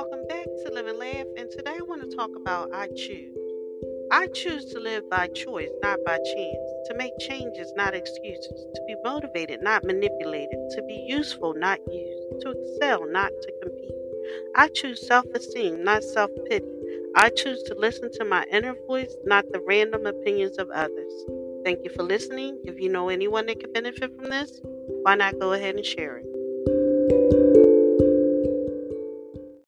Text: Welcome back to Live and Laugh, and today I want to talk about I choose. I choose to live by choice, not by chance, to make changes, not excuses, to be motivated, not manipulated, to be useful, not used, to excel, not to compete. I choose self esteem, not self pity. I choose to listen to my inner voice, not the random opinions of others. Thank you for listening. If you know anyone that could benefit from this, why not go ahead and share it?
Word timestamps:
Welcome 0.00 0.26
back 0.28 0.46
to 0.46 0.72
Live 0.72 0.86
and 0.86 0.98
Laugh, 0.98 1.26
and 1.36 1.50
today 1.50 1.76
I 1.78 1.82
want 1.82 2.00
to 2.00 2.16
talk 2.16 2.30
about 2.34 2.72
I 2.72 2.88
choose. 2.96 3.36
I 4.10 4.28
choose 4.28 4.64
to 4.72 4.80
live 4.80 5.10
by 5.10 5.26
choice, 5.26 5.68
not 5.82 5.98
by 6.06 6.16
chance, 6.16 6.70
to 6.86 6.94
make 6.96 7.12
changes, 7.18 7.70
not 7.76 7.92
excuses, 7.92 8.64
to 8.74 8.82
be 8.86 8.96
motivated, 9.04 9.62
not 9.62 9.84
manipulated, 9.84 10.56
to 10.70 10.82
be 10.88 11.04
useful, 11.06 11.52
not 11.52 11.80
used, 11.92 12.40
to 12.40 12.52
excel, 12.52 13.06
not 13.12 13.30
to 13.42 13.52
compete. 13.60 13.90
I 14.56 14.68
choose 14.68 15.06
self 15.06 15.26
esteem, 15.34 15.84
not 15.84 16.02
self 16.02 16.30
pity. 16.48 16.64
I 17.14 17.28
choose 17.28 17.62
to 17.64 17.74
listen 17.74 18.10
to 18.12 18.24
my 18.24 18.46
inner 18.50 18.76
voice, 18.86 19.14
not 19.26 19.52
the 19.52 19.60
random 19.60 20.06
opinions 20.06 20.56
of 20.56 20.70
others. 20.70 21.12
Thank 21.62 21.80
you 21.84 21.90
for 21.90 22.04
listening. 22.04 22.58
If 22.64 22.80
you 22.80 22.88
know 22.88 23.10
anyone 23.10 23.44
that 23.48 23.60
could 23.60 23.74
benefit 23.74 24.16
from 24.16 24.30
this, 24.30 24.62
why 25.02 25.16
not 25.16 25.38
go 25.38 25.52
ahead 25.52 25.74
and 25.74 25.84
share 25.84 26.16
it? 26.16 26.29